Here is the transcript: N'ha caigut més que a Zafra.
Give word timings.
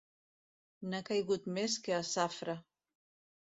N'ha 0.93 1.01
caigut 1.09 1.45
més 1.59 1.75
que 1.85 1.95
a 1.99 2.01
Zafra. 2.13 2.57